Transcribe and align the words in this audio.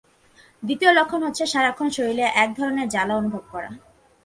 দ্বিতীয় 0.63 0.91
লক্ষণ 0.93 1.21
হচ্ছে, 1.23 1.43
সারাক্ষণ 1.45 1.87
শরীরে 1.89 2.25
একধরনের 2.35 2.87
জ্বালা 2.89 3.13
অনুভব 3.15 3.43
করা। 3.51 3.69